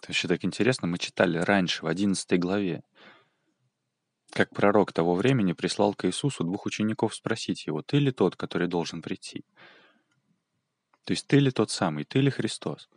[0.00, 2.82] Это вообще так интересно, мы читали раньше, в 11 главе,
[4.30, 8.66] как пророк того времени прислал к Иисусу двух учеников спросить его, ты ли тот, который
[8.66, 9.44] должен прийти?
[11.04, 12.88] То есть ты ли тот самый, ты ли Христос?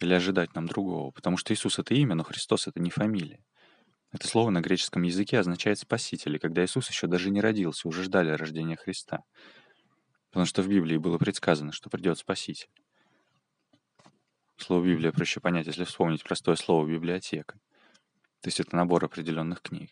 [0.00, 1.12] Или ожидать нам другого?
[1.12, 3.44] Потому что Иисус— это имя, но Христос— это не фамилия.
[4.10, 8.02] Это слово на греческом языке означает «спаситель», и когда Иисус еще даже не родился, уже
[8.02, 9.22] ждали рождения Христа.
[10.30, 12.68] Потому что в Библии было предсказано, что придет Спаситель.
[14.56, 17.58] Слово Библия проще понять, если вспомнить простое слово «библиотека».
[18.40, 19.90] То есть это набор определенных книг.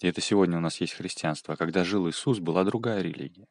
[0.00, 1.54] И это сегодня у нас есть христианство.
[1.54, 3.46] А когда жил Иисус, была другая религия.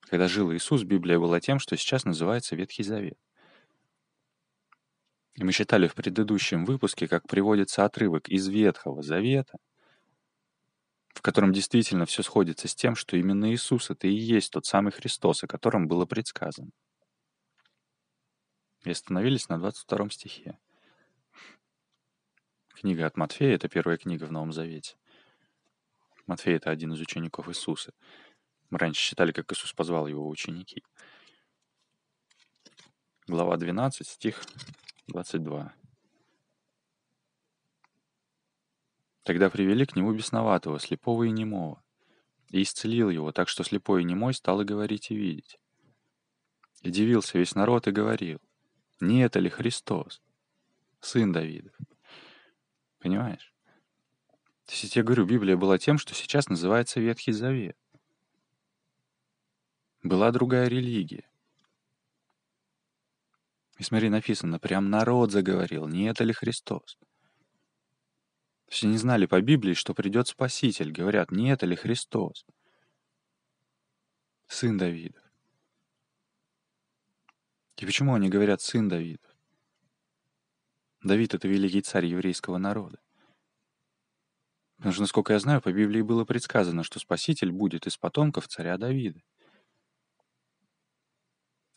[0.00, 3.18] Когда жил Иисус, Библия была тем, что сейчас называется Ветхий Завет.
[5.34, 9.58] И мы читали в предыдущем выпуске, как приводится отрывок из Ветхого Завета,
[11.12, 14.92] в котором действительно все сходится с тем, что именно Иисус— это и есть тот самый
[14.92, 16.70] Христос, о котором было предсказано.
[18.86, 20.58] И остановились на 22 стихе.
[22.68, 24.94] Книга от Матфея— это первая книга в Новом Завете.
[26.28, 27.92] Матфей— это один из учеников Иисуса.
[28.70, 30.84] Мы раньше считали, как Иисус позвал его ученики.
[33.26, 34.44] Глава 12, стих
[35.08, 35.74] 22.
[39.24, 41.82] Тогда привели к нему бесноватого, слепого и немого,
[42.50, 45.58] и исцелил его, так что слепой и немой стал и говорить и видеть.
[46.82, 48.40] И дивился весь народ и говорил,
[49.00, 50.22] не это ли Христос,
[51.00, 51.76] сын Давидов?
[52.98, 53.52] Понимаешь?
[54.66, 57.76] То есть я говорю, Библия была тем, что сейчас называется Ветхий Завет.
[60.02, 61.28] Была другая религия.
[63.78, 66.98] И смотри, написано, прям народ заговорил, не это ли Христос?
[68.68, 70.90] Все не знали по Библии, что придет Спаситель.
[70.90, 72.44] Говорят, не это ли Христос?
[74.48, 75.25] Сын Давида.
[77.76, 79.28] И почему они говорят «сын Давида»?
[81.02, 82.98] Давид— это великий царь еврейского народа.
[84.76, 88.76] Потому что, насколько я знаю, по Библии было предсказано, что Спаситель будет из потомков царя
[88.76, 89.20] Давида.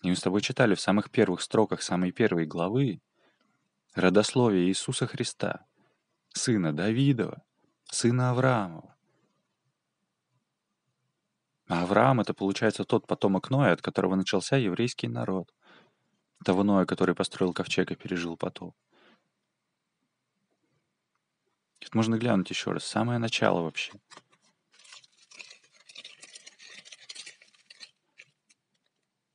[0.02, 3.02] И мы с тобой читали в самых первых строках самой первой главы
[3.94, 5.66] родословие Иисуса Христа,
[6.30, 7.44] сына Давидова,
[7.86, 8.96] сына Авраамова.
[11.68, 15.54] А Авраам— это, получается, тот потомок Ноя, от которого начался еврейский народ.
[16.44, 18.76] Того Ноя, который построил ковчег и пережил потоп.
[21.80, 22.86] Тут можно глянуть еще раз.
[22.86, 23.94] Самое начало вообще.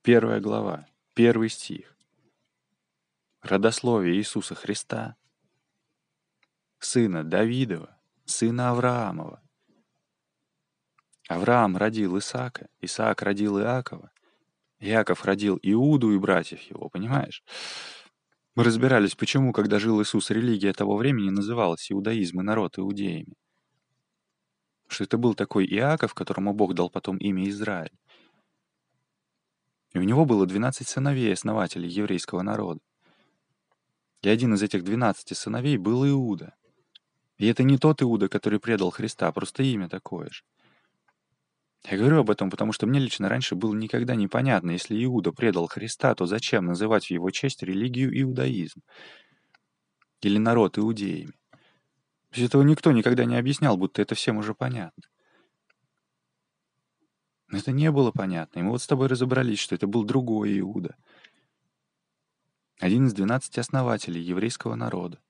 [0.03, 1.97] Первая глава, первый стих.
[3.41, 5.17] Родословие Иисуса Христа,
[6.79, 9.43] сына Давидова, сына Авраамова.
[11.29, 14.13] Авраам родил Исаака, Исаак родил Иакова,
[14.81, 17.43] Иаков родил Иуду и братьев его, понимаешь?
[18.55, 23.35] Мы разбирались, почему, когда жил Иисус, религия того времени называлась иудаизм и народ иудеями.
[24.87, 27.99] Что это был такой Иаков, которому Бог дал потом имя Израиль.
[29.93, 32.81] И у него было 12 сыновей, основателей еврейского народа.
[34.23, 36.55] И один из этих 12 сыновей был Иуда.
[37.39, 40.45] И это не тот Иуда, который предал Христа, просто имя такое же.
[41.87, 45.67] Я говорю об этом, потому что мне лично раньше было никогда непонятно, если Иуда предал
[45.67, 48.81] Христа, то зачем называть в его честь религию иудаизм?
[50.23, 51.35] Или народ иудеями?
[52.33, 55.05] Есть этого никто никогда не объяснял, будто это всем уже понятно.
[57.49, 58.61] Но это не было понятно.
[58.61, 60.97] И мы вот с тобой разобрались, что это был другой Иуда.
[62.81, 65.21] Один из двенадцати основателей еврейского народа.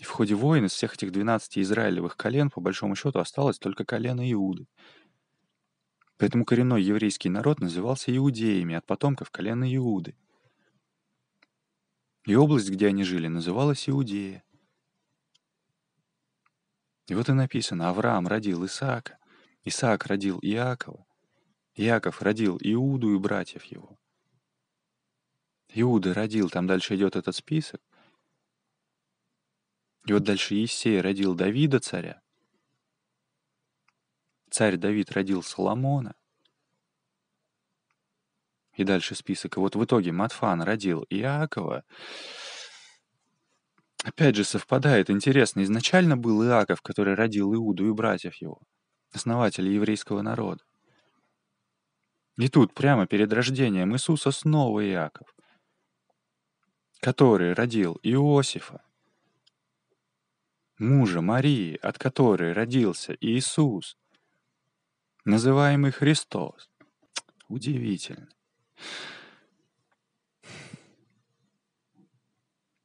[0.00, 3.84] И в ходе войн из всех этих 12 израилевых колен, по большому счету, осталось только
[3.84, 4.66] колено Иуды.
[6.16, 10.16] Поэтому коренной еврейский народ назывался иудеями от потомков колена Иуды.
[12.24, 14.42] И область, где они жили, называлась Иудея.
[17.08, 19.18] И вот и написано, Авраам родил Исаака,
[19.64, 21.04] Исаак родил Иакова,
[21.74, 23.98] Иаков родил Иуду и братьев его.
[25.74, 27.82] Иуда родил, там дальше идет этот список.
[30.06, 32.20] И вот дальше Есей родил Давида царя.
[34.50, 36.14] Царь Давид родил Соломона.
[38.74, 39.56] И дальше список.
[39.56, 41.84] И вот в итоге Матфан родил Иакова,
[44.02, 45.10] Опять же, совпадает.
[45.10, 48.62] Интересно, изначально был Иаков, который родил Иуду и братьев его,
[49.12, 50.64] основателей еврейского народа.
[52.38, 55.28] И тут, прямо перед рождением Иисуса, снова Иаков,
[57.00, 58.82] который родил Иосифа,
[60.80, 63.96] мужа Марии, от которой родился Иисус,
[65.24, 66.70] называемый Христос.
[67.48, 68.28] Удивительно.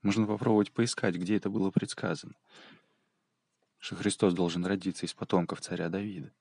[0.01, 2.35] Можно попробовать поискать, где это было предсказано,
[3.79, 6.31] что Христос должен родиться из потомков царя Давида.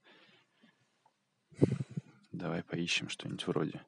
[2.32, 3.86] Давай поищем что-нибудь вроде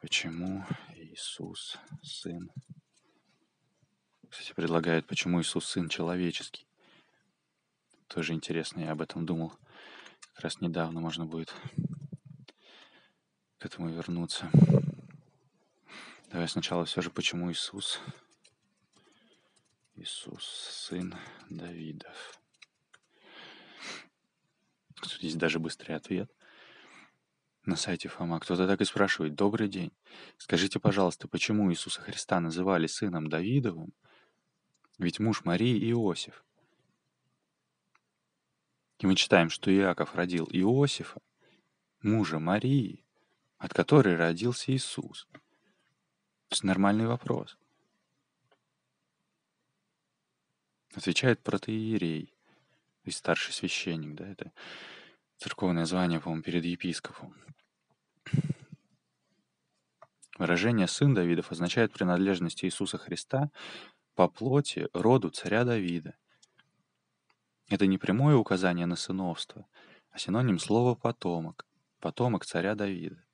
[0.00, 0.66] «Почему
[0.96, 2.50] Иисус, сын
[4.32, 6.66] кстати, предлагают, почему Иисус сын человеческий.
[8.08, 9.52] Тоже интересно, я об этом думал.
[10.32, 11.54] Как раз недавно можно будет
[13.58, 14.50] к этому вернуться.
[16.30, 18.00] Давай сначала все же, почему Иисус?
[19.96, 21.14] Иисус, сын
[21.50, 22.40] Давидов.
[25.18, 26.32] Здесь даже быстрый ответ.
[27.66, 29.34] На сайте Фома кто-то так и спрашивает.
[29.34, 29.92] Добрый день.
[30.38, 33.92] Скажите, пожалуйста, почему Иисуса Христа называли сыном Давидовым?
[35.02, 36.44] Ведь муж Марии Иосиф.
[39.00, 41.20] И мы читаем, что Иаков родил Иосифа,
[42.02, 43.04] мужа Марии,
[43.58, 45.26] от которой родился Иисус.
[46.50, 47.58] Это нормальный вопрос.
[50.94, 52.32] Отвечает протеерей,
[53.02, 54.52] есть старший священник, да, это
[55.36, 57.34] церковное звание, по-моему, перед епископом.
[60.38, 63.50] Выражение «сын Давидов» означает принадлежность Иисуса Христа
[64.14, 66.16] по плоти роду царя Давида.
[67.68, 69.66] Это не прямое указание на сыновство,
[70.10, 71.66] а синоним слова «потомок»,
[72.00, 73.24] потомок царя Давида.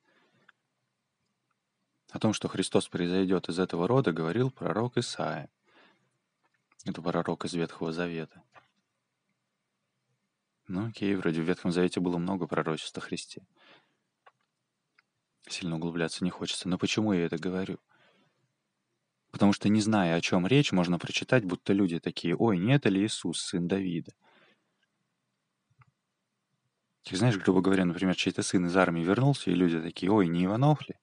[2.10, 5.50] О том, что Христос произойдет из этого рода, говорил пророк Исаия.
[6.84, 8.42] Это пророк из Ветхого Завета.
[10.68, 13.42] Ну окей, вроде в Ветхом Завете было много пророчеств о Христе.
[15.48, 16.68] Сильно углубляться не хочется.
[16.68, 17.78] Но почему я это говорю?
[19.38, 22.88] Потому что, не зная, о чем речь, можно прочитать, будто люди такие, ой, не это
[22.88, 24.10] ли Иисус, сын Давида?
[27.04, 30.44] Ты знаешь, грубо говоря, например, чей-то сын из армии вернулся, и люди такие, ой, не
[30.44, 30.96] Иванов ли?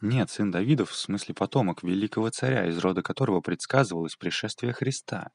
[0.00, 5.32] Нет, сын Давидов в смысле потомок великого царя, из рода которого предсказывалось пришествие Христа.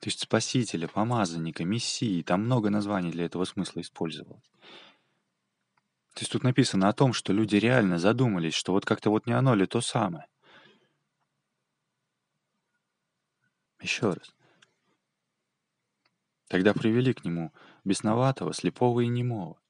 [0.00, 2.22] То есть спасителя, помазанника, мессии.
[2.22, 4.50] Там много названий для этого смысла использовалось.
[6.16, 9.34] То есть тут написано о том, что люди реально задумались, что вот как-то вот не
[9.34, 10.26] оно ли то самое.
[13.82, 14.34] Еще раз.
[16.48, 17.52] Тогда привели к нему
[17.84, 19.60] бесноватого, слепого и немого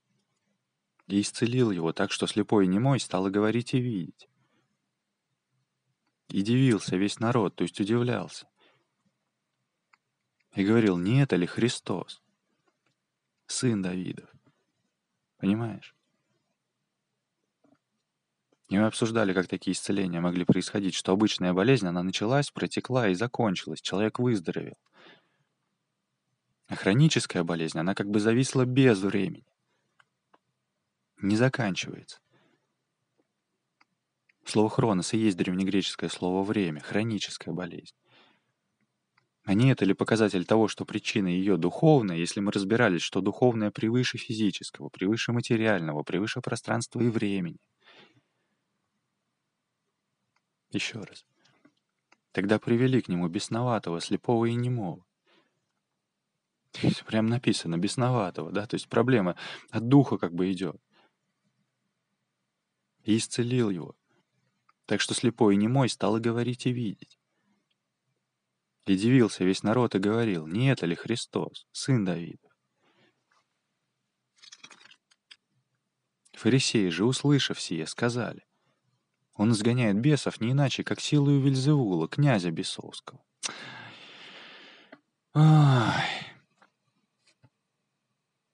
[1.08, 4.28] и исцелил его так, что слепой и немой стало говорить и видеть.
[6.28, 8.48] И дивился весь народ, то есть удивлялся.
[10.54, 12.22] И говорил, не это ли Христос,
[13.46, 14.30] сын Давидов?
[15.38, 15.95] Понимаешь?
[18.68, 23.14] И мы обсуждали, как такие исцеления могли происходить, что обычная болезнь, она началась, протекла и
[23.14, 24.76] закончилась, человек выздоровел.
[26.68, 29.44] А хроническая болезнь, она как бы зависла без времени
[31.20, 32.20] не заканчивается.
[34.44, 37.94] Слово «хронос» и есть древнегреческое слово «время», хроническая болезнь.
[39.44, 43.70] А не это ли показатель того, что причина ее духовная, если мы разбирались, что духовное
[43.70, 47.58] превыше физического, превыше материального, превыше пространства и времени?
[50.70, 51.24] Еще раз.
[52.32, 55.04] Тогда привели к нему бесноватого, слепого и немого.
[57.06, 59.36] Прям написано, бесноватого, да, то есть проблема
[59.70, 60.80] от духа как бы идет
[63.06, 63.96] и исцелил его.
[64.84, 67.18] Так что слепой и немой стал говорить и видеть.
[68.84, 72.48] И дивился весь народ и говорил, не это ли Христос, сын Давида?
[76.34, 78.44] Фарисеи же, услышав сие, сказали,
[79.36, 83.20] он изгоняет бесов не иначе, как силою Вильзевула, князя бесовского.
[85.34, 86.04] Ай.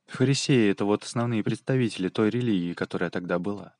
[0.07, 3.75] Фарисеи— это вот основные представители той религии, которая тогда была.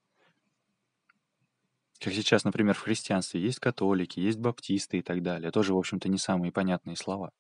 [1.99, 5.50] Как сейчас, например, в христианстве есть католики, есть баптисты и так далее.
[5.50, 7.32] Тоже, в общем-то, не самые понятные слова.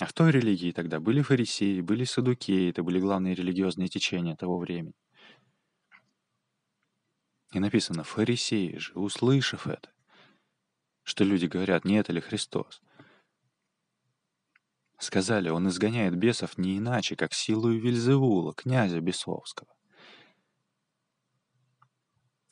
[0.00, 4.58] А в той религии тогда были фарисеи, были садукеи, это были главные религиозные течения того
[4.58, 4.94] времени.
[7.50, 9.90] И написано, фарисеи же, услышав это,
[11.02, 12.80] что люди говорят, не это ли Христос,
[14.98, 19.74] сказали, он изгоняет бесов не иначе, как силою Вильзевула, князя бесовского.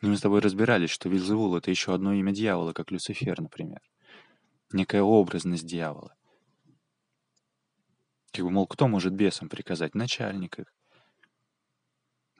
[0.00, 3.80] Но мы с тобой разбирались, что Вильзевул— это еще одно имя дьявола, как Люцифер, например.
[4.72, 6.14] Некая образность дьявола.
[8.32, 9.94] Как бы, мол, кто может бесам приказать?
[9.94, 10.77] Начальник их.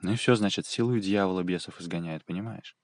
[0.01, 2.77] Ну и все, значит, силу дьявола бесов изгоняет, понимаешь?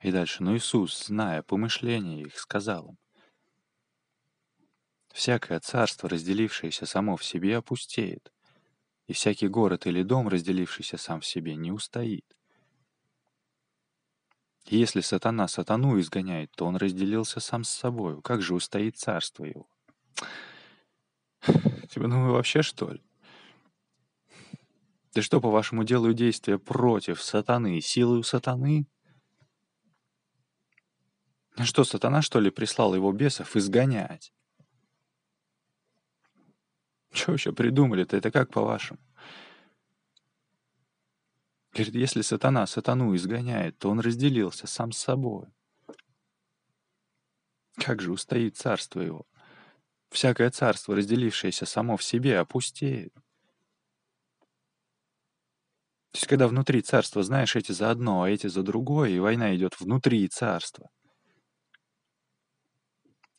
[0.00, 2.98] И дальше, но Иисус, зная помышления их, сказал им,
[5.12, 8.32] «Всякое царство, разделившееся само в себе, опустеет,
[9.06, 12.24] и всякий город или дом, разделившийся сам в себе, не устоит.
[14.64, 18.22] Если сатана сатану изгоняет, то он разделился сам с собою.
[18.22, 19.68] Как же устоит царство его?
[21.90, 23.02] Типа, ну вы вообще что ли?
[25.14, 28.86] Да что, по-вашему, делаю действия против сатаны, силою сатаны?
[31.62, 34.32] Что, сатана, что ли, прислал его бесов изгонять?
[37.12, 38.16] Что вообще придумали-то?
[38.16, 38.98] Это как по-вашему?
[41.74, 45.48] Говорит, если сатана сатану изгоняет, то он разделился сам с собой.
[47.76, 49.26] Как же устоит царство его?
[50.10, 53.14] Всякое царство, разделившееся само в себе, опустеет.
[56.12, 59.56] То есть, когда внутри царства, знаешь, эти за одно, а эти за другое, и война
[59.56, 60.90] идет внутри царства.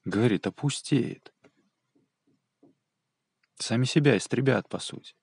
[0.06, 1.32] Говорит, опустеет.
[3.60, 5.15] Сами себя истребят, по сути.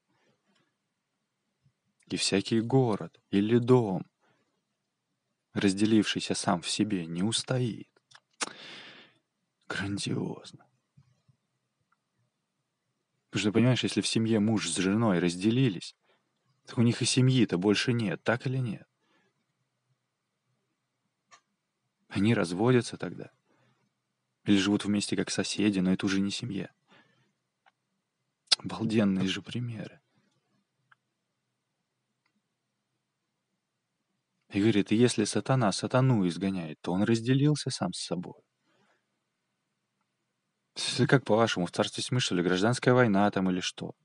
[2.07, 4.07] И всякий город или дом,
[5.53, 7.91] разделившийся сам в себе, не устоит.
[9.69, 10.67] Грандиозно.
[13.31, 15.97] Потому что, понимаешь, если в семье муж с женой разделились,
[16.71, 18.87] так у них и семьи-то больше нет, так или нет?
[22.07, 23.33] Они разводятся тогда.
[24.45, 26.73] Или живут вместе как соседи, но это уже не семья.
[28.59, 30.01] Обалденные же примеры.
[34.51, 38.45] И говорит, если сатана сатану изгоняет, то он разделился сам с собой.
[41.09, 43.97] Как по-вашему, в царстве что ли, гражданская война там или что?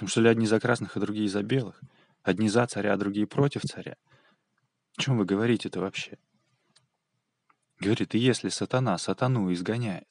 [0.00, 1.78] Потому что ли одни за красных, а другие за белых?
[2.22, 3.98] Одни за царя, а другие против царя?
[4.96, 6.16] О чем вы говорите-то вообще?
[7.80, 10.08] Говорит, и если сатана сатану изгоняет,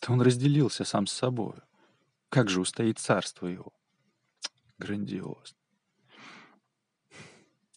[0.00, 1.60] то он разделился сам с собой.
[2.28, 3.72] Как же устоит царство его?
[4.78, 5.56] Грандиозно.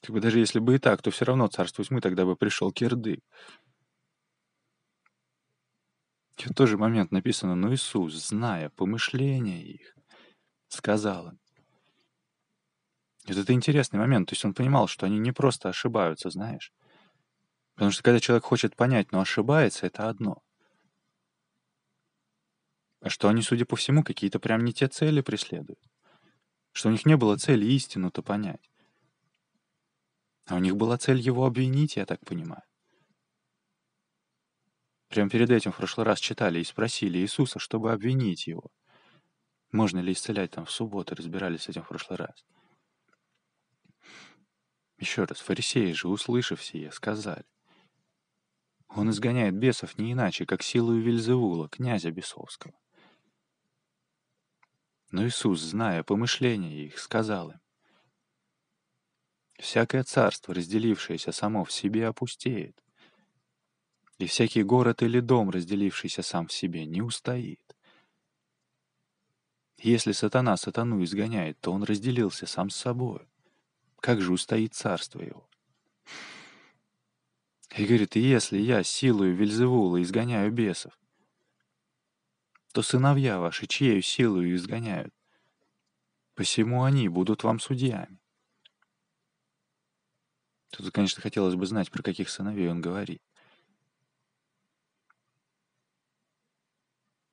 [0.01, 2.71] Как бы даже если бы и так, то все равно царство тьмы тогда бы пришел
[2.71, 3.23] кирдык.
[6.35, 9.96] В тот же момент написано, но Иисус, зная помышления их,
[10.69, 11.39] сказал им.
[13.27, 14.29] Вот это интересный момент.
[14.29, 16.71] То есть он понимал, что они не просто ошибаются, знаешь.
[17.75, 20.41] Потому что когда человек хочет понять, но ошибается, это одно.
[23.01, 25.79] А что они, судя по всему, какие-то прям не те цели преследуют.
[26.71, 28.71] Что у них не было цели истину-то понять.
[30.45, 32.63] А у них была цель его обвинить, я так понимаю.
[35.09, 38.71] Прямо перед этим в прошлый раз читали и спросили Иисуса, чтобы обвинить его.
[39.77, 42.43] Можно ли исцелять там в субботу, разбирались с этим в прошлый раз.
[44.97, 47.45] Еще раз, фарисеи же, услышав сие, сказали.
[48.87, 52.73] Он изгоняет бесов не иначе, как силою Вильзевула, князя бесовского.
[55.11, 57.61] Но Иисус, зная помышления их, сказал им,
[59.59, 62.83] «Всякое царство, разделившееся само в себе, опустеет,
[64.17, 67.66] и всякий город или дом, разделившийся сам в себе, не устоит.
[69.77, 73.27] Если сатана сатану изгоняет, то он разделился сам с собой.
[73.99, 75.47] Как же устоит царство его?
[77.75, 80.97] И говорит, если я силою Вельзевула изгоняю бесов,
[82.73, 85.13] то сыновья ваши чьею силою изгоняют?
[86.33, 88.19] Посему они будут вам судьями.
[90.69, 93.21] Тут, конечно, хотелось бы знать, про каких сыновей он говорит.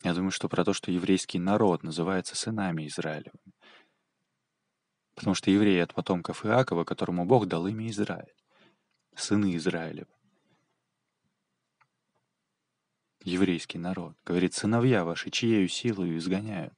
[0.04, 3.54] Я думаю, что про то, что еврейский народ называется сынами Израилевыми.
[5.14, 8.34] Потому что евреи от потомков Иакова, которому Бог дал имя Израиль.
[9.16, 10.12] Сыны Израилевы.
[13.22, 14.14] Еврейский народ.
[14.26, 16.74] Говорит, сыновья ваши, чьею силою изгоняют.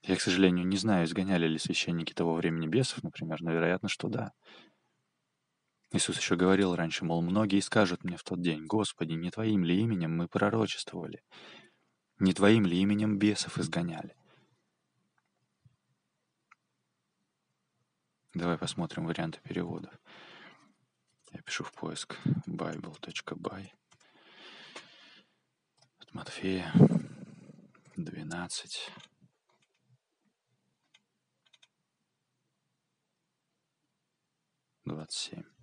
[0.00, 4.08] Я, к сожалению, не знаю, изгоняли ли священники того времени бесов, например, но вероятно, что
[4.08, 4.32] да.
[5.92, 9.80] Иисус еще говорил раньше, мол, многие скажут мне в тот день, «Господи, не Твоим ли
[9.80, 11.22] именем мы пророчествовали?
[12.18, 14.16] Не Твоим ли именем бесов изгоняли?»
[18.34, 19.98] Давай посмотрим варианты переводов.
[21.32, 23.70] Я пишу в поиск bible.by
[25.98, 26.70] от Матфея
[27.96, 28.90] 12.
[34.84, 35.55] Двадцать семь.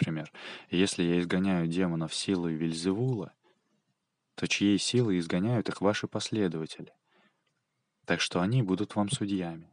[0.00, 0.32] Например,
[0.70, 3.34] если я изгоняю демонов силой Вильзевула,
[4.34, 6.94] то чьей силой изгоняют их ваши последователи?
[8.06, 9.70] Так что они будут вам судьями.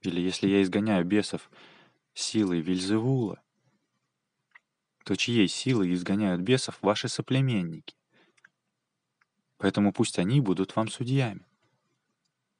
[0.00, 1.50] Или если я изгоняю бесов
[2.14, 3.42] силой Вильзевула,
[5.04, 7.94] то чьей силой изгоняют бесов ваши соплеменники?
[9.58, 11.44] Поэтому пусть они будут вам судьями.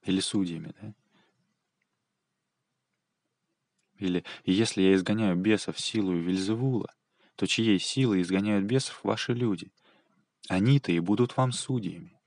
[0.03, 0.95] Или судьями, да?
[4.03, 6.93] Или если я изгоняю бесов силою Вильзевула,
[7.37, 9.71] то чьей силой изгоняют бесов ваши люди?
[10.49, 12.19] Они-то и будут вам судьями.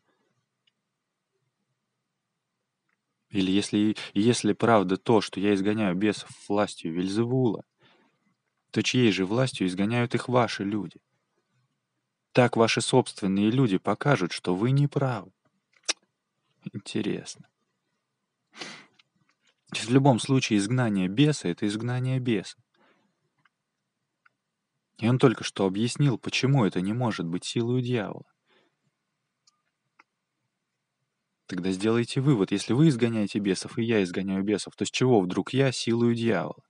[3.30, 7.66] Или если, если правда то, что я изгоняю бесов властью Вильзевула,
[8.72, 11.02] то чьей же властью изгоняют их ваши люди?
[12.32, 15.34] Так ваши собственные люди покажут, что вы не правы.
[16.74, 17.50] Интересно.
[19.72, 22.58] В любом случае изгнание беса— это изгнание беса.
[24.98, 28.26] И он только что объяснил, почему это не может быть силой дьявола.
[31.48, 35.54] Тогда сделайте вывод, если вы изгоняете бесов, и я изгоняю бесов, то с чего вдруг
[35.54, 36.64] я силою дьявола?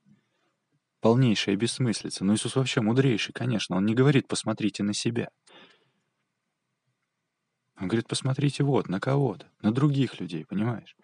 [1.00, 2.26] Полнейшая бессмыслица.
[2.26, 3.78] Но Иисус вообще мудрейший, конечно.
[3.78, 5.30] Он не говорит «посмотрите на себя».
[7.78, 10.96] Он говорит «посмотрите вот, на кого-то, на других людей, понимаешь?»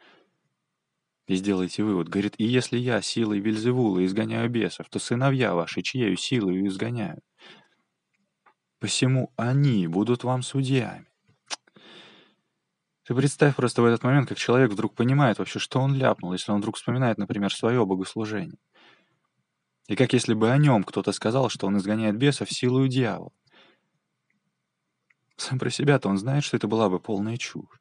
[1.31, 2.09] И сделайте вывод.
[2.09, 7.23] Говорит, и если я силой Вильзевула изгоняю бесов, то сыновья ваши чьею силою изгоняют?
[8.79, 11.07] Посему они будут вам судьями.
[13.05, 16.51] Ты представь просто в этот момент, как человек вдруг понимает вообще, что он ляпнул, если
[16.51, 18.59] он вдруг вспоминает, например, свое богослужение.
[19.88, 23.31] И как если бы о нем кто-то сказал, что он изгоняет бесов силою дьявола.
[25.38, 27.80] Сам про себя-то он знает, что это была бы полная чушь.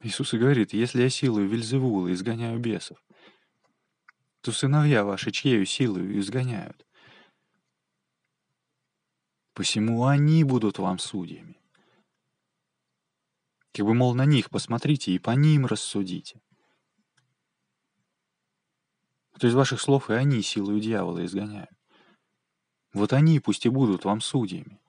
[0.00, 3.02] Иисус и говорит, если я силою Вильзевула изгоняю бесов,
[4.42, 6.86] то сыновья ваши чьею силою изгоняют?
[9.54, 11.60] Посему они будут вам судьями.
[13.72, 16.40] Как бы, мол, на них посмотрите и по ним рассудите.
[19.38, 21.70] То есть ваших слов и они силою дьявола изгоняют.
[22.92, 24.80] Вот они пусть и будут вам судьями.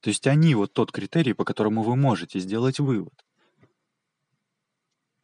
[0.00, 3.27] То есть они вот тот критерий, по которому вы можете сделать вывод.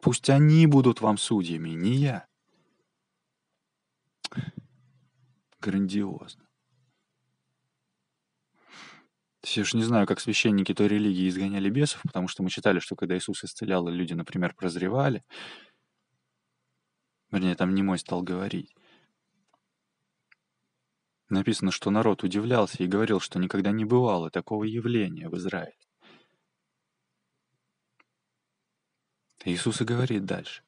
[0.05, 2.27] Пусть они будут вам судьями, не я.
[5.63, 6.47] Грандиозно.
[9.45, 12.97] Я уж не знаю, как священники той религии изгоняли бесов, потому что мы читали, что
[12.97, 15.25] когда Иисус исцелял, люди, например, прозревали.
[17.31, 18.75] Вернее, там не мой стал говорить.
[21.31, 25.84] Написано, что народ удивлялся и говорил, что никогда не бывало такого явления в Израиле.
[29.45, 30.63] Иисус и говорит дальше.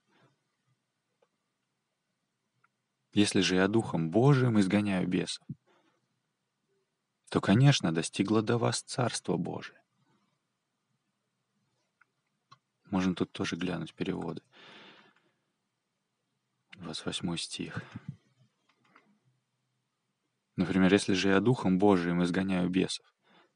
[3.12, 5.46] Если же я Духом Божиим изгоняю бесов,
[7.30, 9.82] то, конечно, достигло до вас Царство Божие.
[12.90, 14.42] Можно тут тоже глянуть переводы.
[16.76, 17.82] 28 стих.
[20.56, 23.06] Например, если же я Духом Божиим изгоняю бесов,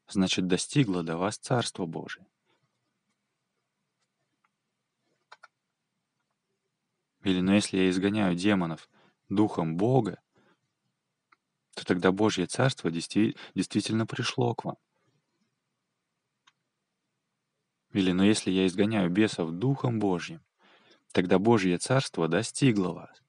[0.07, 2.30] значит, достигло до вас Царство Божие.
[7.23, 8.89] Или, но если я изгоняю демонов
[9.29, 10.19] духом Бога,
[11.75, 14.77] то тогда Божье Царство действительно пришло к вам.
[17.93, 20.41] Или, но если я изгоняю бесов Духом Божьим,
[21.11, 23.21] тогда Божье Царство достигло вас.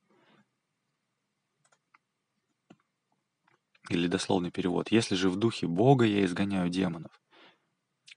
[3.89, 4.93] Или дословный перевод.
[4.93, 7.21] Если же в Духе Бога я изгоняю демонов,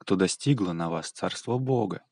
[0.05, 2.03] то достигло на вас Царство Бога.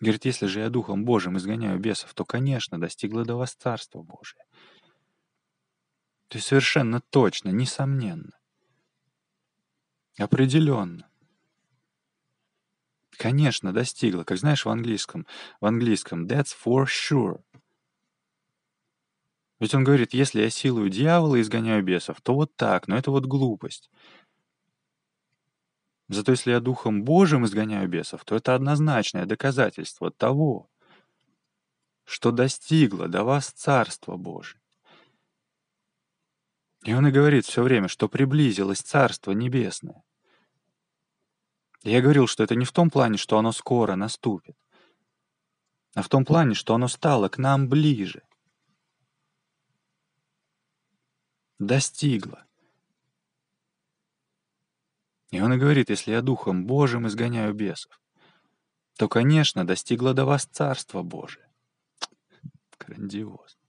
[0.00, 4.44] Говорит, если же я Духом Божьим изгоняю бесов, то, конечно, достигло до вас Царство Божие.
[6.28, 8.38] То есть совершенно точно, несомненно.
[10.18, 11.08] Определенно.
[13.16, 14.24] Конечно, достигло.
[14.24, 15.26] Как знаешь в английском,
[15.60, 17.42] в английском that's for sure.
[19.58, 23.24] Ведь он говорит, если я силою дьявола изгоняю бесов, то вот так, но это вот
[23.24, 23.90] глупость.
[26.08, 30.70] Зато если я Духом Божьим изгоняю бесов, то это однозначное доказательство того,
[32.04, 34.60] что достигло до вас Царство Божие.
[36.84, 40.04] И он и говорит все время, что приблизилось Царство Небесное.
[41.82, 44.56] Я говорил, что это не в том плане, что оно скоро наступит,
[45.94, 48.22] а в том плане, что оно стало к нам ближе.
[51.58, 52.45] Достигло.
[55.30, 58.00] И он и говорит, если я Духом Божьим изгоняю бесов,
[58.96, 61.48] то, конечно, достигло до вас Царство Божие.
[62.78, 63.60] Грандиозно.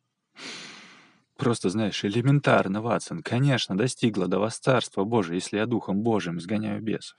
[1.36, 6.82] Просто, знаешь, элементарно, Ватсон, конечно, достигло до вас Царство Божие, если я Духом Божьим изгоняю
[6.82, 7.18] бесов.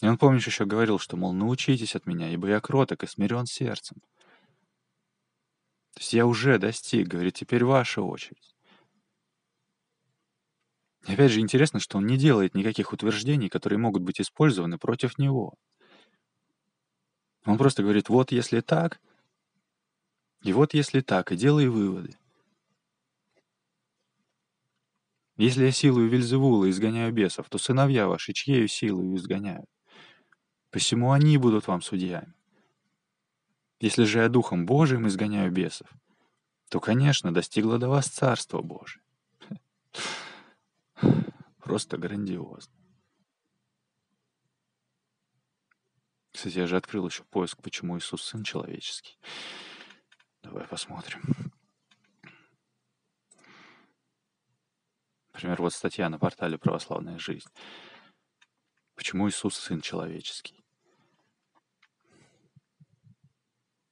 [0.00, 3.44] И он, помнишь, еще говорил, что, мол, научитесь от меня, ибо я кроток и смирен
[3.44, 3.98] сердцем.
[5.92, 8.54] То есть я уже достиг, говорит, теперь ваша очередь.
[11.06, 15.18] И опять же интересно, что он не делает никаких утверждений, которые могут быть использованы против
[15.18, 15.54] него.
[17.44, 19.00] Он просто говорит, вот если так,
[20.42, 22.16] и вот если так, и делай выводы.
[25.36, 29.64] Если я силою Вильзевула изгоняю бесов, то сыновья ваши чьею силою изгоняют?
[30.70, 32.34] Посему они будут вам судьями.
[33.80, 35.88] Если же я Духом Божиим изгоняю бесов,
[36.68, 39.02] то, конечно, достигло до вас Царство Божие.
[41.70, 42.74] Просто грандиозно.
[46.32, 49.16] Кстати, я же открыл еще поиск, почему Иисус Сын Человеческий.
[50.42, 51.22] Давай посмотрим.
[55.32, 57.48] Например, вот статья на портале «Православная жизнь».
[58.96, 60.64] Почему Иисус Сын Человеческий?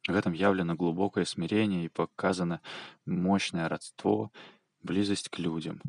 [0.09, 2.61] В этом явлено глубокое смирение и показано
[3.05, 4.33] мощное родство,
[4.83, 5.81] близость к людям,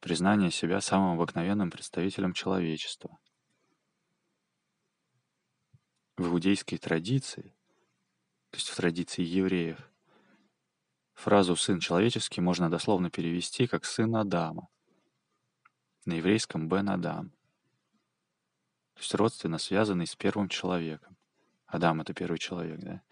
[0.00, 3.18] признание себя самым обыкновенным представителем человечества.
[6.16, 7.54] В иудейской традиции,
[8.50, 9.78] то есть в традиции евреев,
[11.14, 14.68] фразу «сын человеческий» можно дословно перевести как «сын Адама».
[16.04, 17.30] На еврейском «бен Адам».
[18.94, 21.16] То есть родственно связанный с первым человеком.
[21.66, 23.02] Адам— это первый человек, да?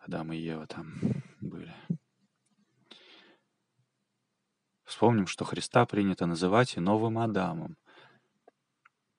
[0.00, 0.94] Адам и Ева там
[1.40, 1.74] были.
[4.86, 7.76] Вспомним, что Христа принято называть и новым Адамом,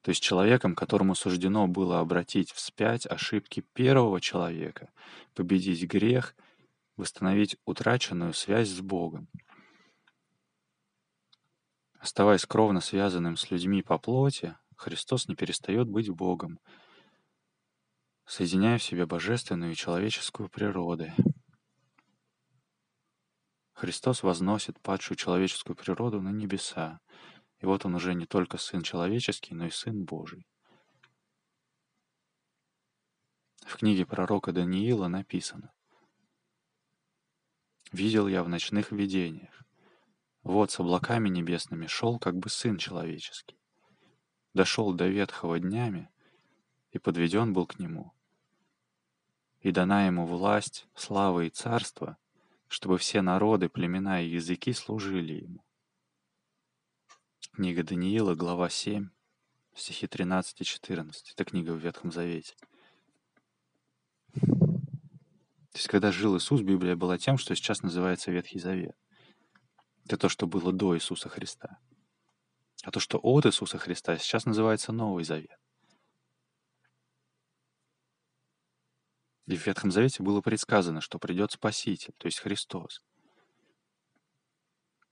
[0.02, 4.90] то есть человеком, которому суждено было обратить вспять ошибки первого человека,
[5.36, 6.36] победить грех,
[6.96, 9.28] восстановить утраченную связь с Богом.
[12.00, 16.60] Оставаясь кровно связанным с людьми по плоти, Христос не перестает быть Богом—
[18.28, 21.14] соединяя в себе божественную и человеческую природы.
[23.78, 27.00] Христос возносит падшую человеческую природу на небеса,
[27.60, 30.48] и вот он уже не только Сын человеческий, но и Сын Божий.
[33.68, 35.72] В книге пророка Даниила написано
[37.92, 39.62] «Видел я в ночных видениях,
[40.42, 43.60] вот с облаками небесными шел как бы Сын человеческий,
[44.56, 46.10] дошел до ветхого днями
[46.90, 48.12] и подведен был к нему,
[49.60, 52.18] и дана ему власть, слава и царство,
[52.68, 55.64] чтобы все народы, племена и языки служили ему.
[57.54, 59.10] Книга Даниила, глава 7,
[59.76, 61.32] стихи 13 и 14.
[61.32, 62.56] Это книга в Ветхом Завете.
[64.34, 68.96] То есть, когда жил Иисус, Библия была тем, что сейчас называется Ветхий Завет.
[70.06, 71.80] Это то, что было до Иисуса Христа.
[72.84, 75.60] А то, что от Иисуса Христа, сейчас называется Новый Завет.
[79.48, 83.02] И в Ветхом Завете было предсказано, что придет Спаситель, то есть Христос.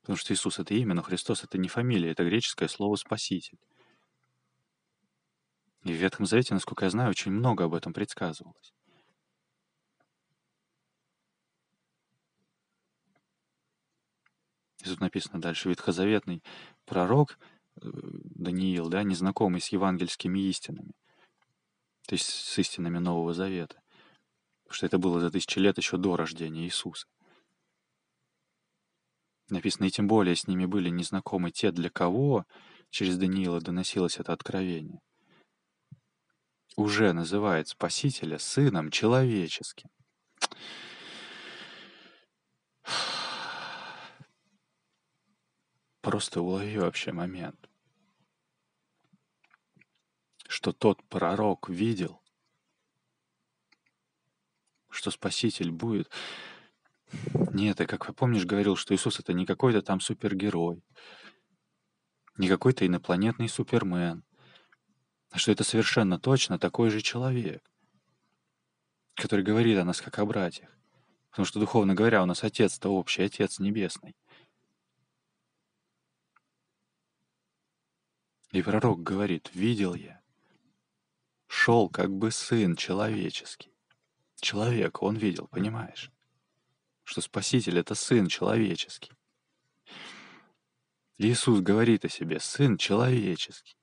[0.02, 3.58] Потому что Иисус— это имя, но Христос— это не фамилия, это греческое слово «спаситель».
[5.84, 8.74] И в Ветхом Завете, насколько я знаю, очень много об этом предсказывалось.
[14.82, 16.44] И тут написано дальше, ветхозаветный
[16.86, 17.40] пророк
[17.78, 20.94] э, Даниил, да, незнакомый с евангельскими истинами,
[22.06, 23.82] то есть с истинами Нового Завета,
[24.66, 27.08] Потому что это было за тысячи лет еще до рождения Иисуса.
[29.50, 32.46] Написано, и тем более с ними были незнакомы те, для кого
[32.90, 35.00] через Даниила доносилось это откровение.
[36.76, 39.90] Уже называет Спасителя Сыном Человеческим.
[46.02, 47.70] Просто улови вообще момент,
[50.48, 52.22] что тот пророк видел,
[54.96, 56.10] что Спаситель будет.
[57.34, 60.84] Нет, и как помнишь, говорил, что Иисус это не какой-то там супергерой,
[62.38, 64.24] не какой-то инопланетный супермен,
[65.32, 67.64] а что это совершенно точно такой же человек,
[69.16, 70.70] который говорит о нас как о братьях.
[71.30, 74.16] Потому что, духовно говоря, у нас Отец-то общий, Отец Небесный.
[78.52, 80.22] И пророк говорит, видел я,
[81.48, 83.75] шел как бы сын человеческий
[84.42, 86.12] человека он видел, понимаешь?
[87.04, 89.12] Что Спаситель— это Сын человеческий.
[91.18, 93.78] Иисус говорит о себе «Сын человеческий».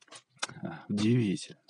[0.63, 1.61] А, удивительно.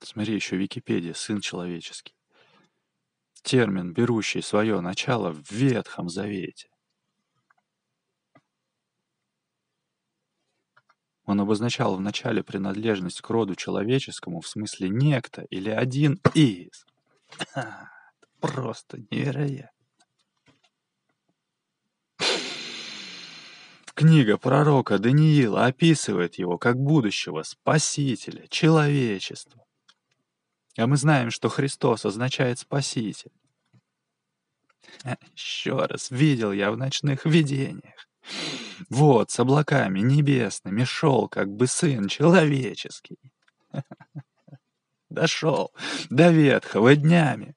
[0.00, 2.14] Смотри, еще Википедия «Сын человеческий».
[3.42, 6.69] Термин, берущий свое начало в Ветхом Завете.
[11.30, 16.84] Он обозначал вначале принадлежность к роду человеческому в смысле некто или один из.
[18.40, 19.70] Просто невероятно.
[23.94, 29.64] Книга пророка Даниила описывает его как будущего спасителя человечества.
[30.76, 33.30] А мы знаем, что Христос означает спаситель.
[35.36, 38.08] Еще раз видел я в ночных видениях.
[38.88, 43.18] Вот, с облаками небесными шел, как бы сын человеческий.
[45.08, 45.72] Дошел
[46.08, 47.54] до ветхого днями.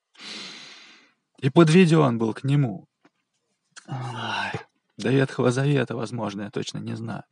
[1.40, 2.88] И подведен был к нему.
[3.88, 4.54] Ай,
[4.98, 7.24] до Ветхого Завета, возможно, я точно не знаю.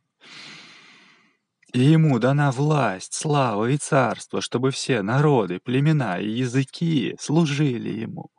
[1.72, 8.30] И ему дана власть, слава и царство, чтобы все народы, племена и языки служили ему.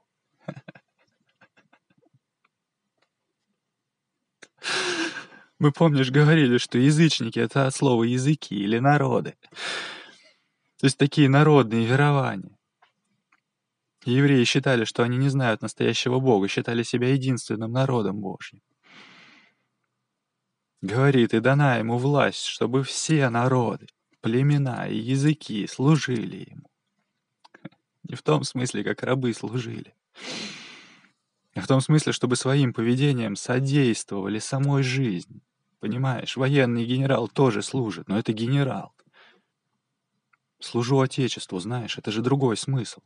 [5.64, 9.38] Мы, помнишь, говорили, что язычники— это от слова языки или народы.
[10.78, 12.58] То есть такие народные верования.
[14.04, 18.60] евреи считали, что они не знают настоящего Бога, считали себя единственным народом Божьим.
[20.82, 23.88] Говорит, и дана ему власть, чтобы все народы,
[24.20, 26.70] племена и языки служили ему.
[28.04, 29.96] Не в том смысле, как рабы служили,
[31.56, 35.40] а в том смысле, чтобы своим поведением содействовали самой жизни.
[35.84, 38.96] Понимаешь, военный генерал тоже служит, но это генерал.
[40.58, 43.02] Служу Отечеству, знаешь, это же другой смысл.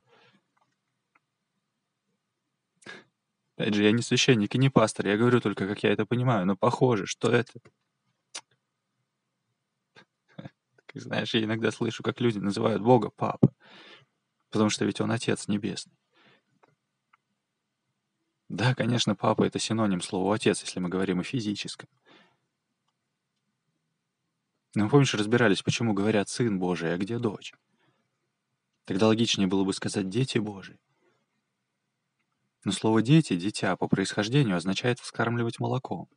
[3.56, 6.46] Опять же, я не священник и не пастор, я говорю только, как я это понимаю,
[6.46, 7.52] но похоже, что это...
[10.36, 13.56] Как знаешь, я иногда слышу, как люди называют Бога Папа,
[14.52, 15.98] потому что ведь Он Отец Небесный.
[18.50, 21.90] Да, конечно, Папа— это синоним слова Отец, если мы говорим о физическом.
[24.78, 27.56] Но помнишь, разбирались, почему говорят «сын Божий», а где дочь?
[28.86, 30.78] Тогда логичнее было бы сказать «дети Божии».
[32.64, 36.08] Но слово «дети», «дитя» по происхождению означает вскармливать молоком.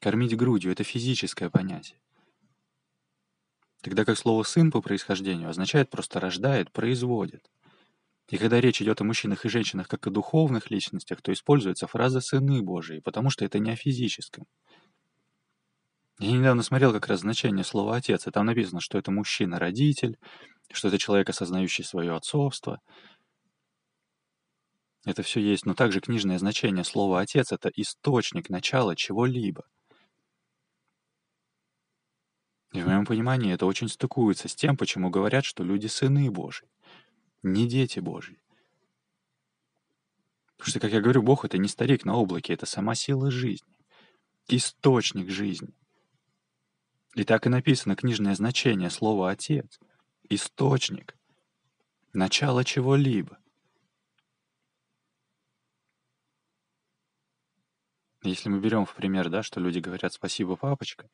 [0.00, 2.00] Кормить грудью— это физическое понятие.
[3.82, 7.50] Тогда как слово «сын» по происхождению означает просто рождает, производит.
[8.28, 12.22] И когда речь идет о мужчинах и женщинах как о духовных личностях, то используется фраза
[12.22, 14.46] «сыны Божии», потому что это не о физическом.
[16.18, 20.16] Я недавно смотрел как раз значение слова «отец», и там написано, что это мужчина-родитель,
[20.72, 22.80] что это человек, осознающий свое отцовство.
[25.04, 29.64] Это все есть, но также книжное значение слова «отец»— это источник, начало чего-либо.
[32.72, 36.68] И в моем понимании это очень стыкуется с тем, почему говорят, что люди сыны Божьи,
[37.42, 38.40] не дети Божьи.
[40.56, 43.76] Потому что, как я говорю, Бог— это не старик на облаке, это сама сила жизни,
[44.48, 45.74] источник жизни.
[47.14, 49.78] И так и написано книжное значение слова «отец».
[50.28, 51.16] Источник.
[52.12, 53.38] Начало чего-либо.
[58.22, 61.08] Если мы берем в пример, да, что люди говорят «спасибо, папочка»,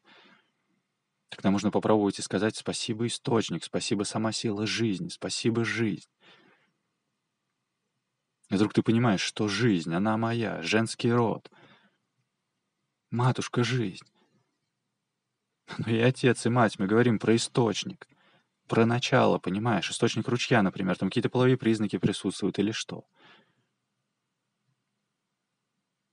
[1.29, 6.09] тогда можно попробовать и сказать «спасибо, источник», «спасибо, сама сила жизни», «спасибо, жизнь».
[8.49, 11.51] И вдруг ты понимаешь, что жизнь, она моя, женский род.
[13.11, 14.10] Матушка жизнь.
[15.79, 18.09] Ну и отец, и мать, мы говорим про источник,
[18.67, 19.91] про начало, понимаешь?
[19.91, 23.05] Источник ручья, например, там какие-то половые признаки присутствуют или что.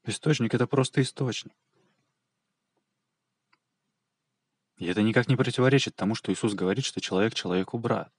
[0.05, 1.53] Источник— это просто источник.
[4.77, 8.13] И это никак не противоречит тому, что Иисус говорит, что человек человеку брат.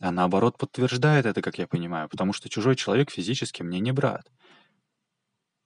[0.00, 4.30] А наоборот подтверждает это, как я понимаю, потому что чужой человек физически мне не брат.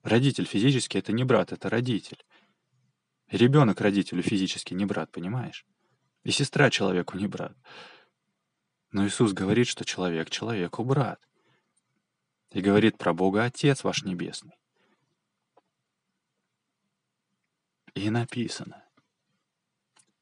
[0.02, 2.22] Родитель физически— это не брат, это родитель.
[3.32, 5.64] Ребенок родителю физически не брат, понимаешь?
[6.22, 7.56] И сестра человеку не брат.
[8.90, 11.18] Но Иисус говорит, что человек человеку брат.
[12.50, 14.60] И говорит про Бога Отец ваш Небесный.
[17.94, 18.84] И написано.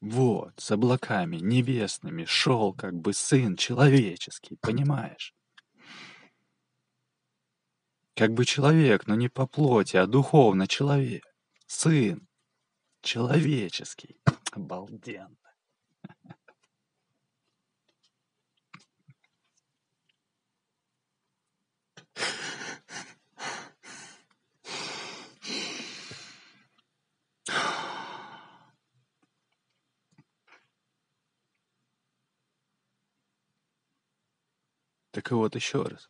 [0.00, 5.34] Вот, с облаками небесными шел как бы Сын человеческий, понимаешь?
[8.14, 11.24] Как бы человек, но не по плоти, а духовно человек.
[11.66, 12.29] Сын
[13.02, 14.20] человеческий.
[14.52, 15.36] Обалденно.
[35.12, 36.08] Так и вот еще раз.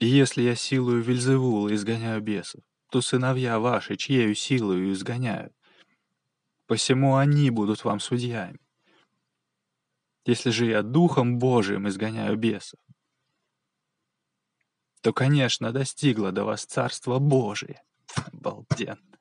[0.00, 5.52] И если я силою Вильзевула изгоняю бесов, то сыновья ваши чьею силою изгоняют?
[6.72, 8.58] посему они будут вам судьями.
[10.24, 12.80] Если же я Духом Божиим изгоняю бесов,
[15.02, 17.82] то, конечно, достигло до вас Царство Божие.
[18.32, 19.18] Обалденно.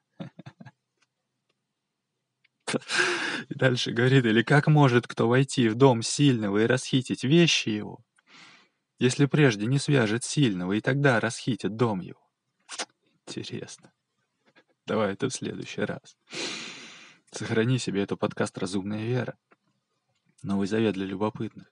[3.49, 7.99] И дальше говорит, или как может кто войти в дом сильного и расхитить вещи его,
[8.97, 12.20] если прежде не свяжет сильного, и тогда расхитит дом его?
[13.37, 13.93] Интересно.
[14.85, 16.17] Давай это в следующий раз.
[17.31, 19.37] Сохрани себе эту подкаст «Разумная вера».
[20.43, 21.71] Новый завет для любопытных.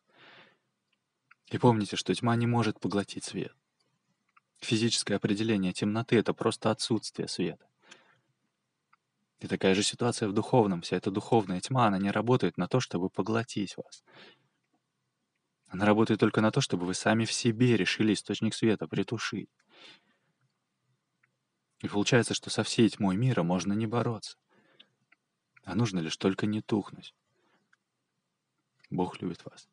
[1.47, 3.53] И помните, что тьма не может поглотить свет.
[4.59, 7.67] Физическое определение темноты— это просто отсутствие света.
[9.39, 10.81] И такая же ситуация в духовном.
[10.81, 14.03] Вся эта духовная тьма, она не работает на то, чтобы поглотить вас.
[15.67, 19.49] Она работает только на то, чтобы вы сами в себе решили источник света притушить.
[21.79, 24.37] И получается, что со всей тьмой мира можно не бороться.
[25.63, 27.13] А нужно лишь только не тухнуть.
[28.89, 29.69] Бог любит вас.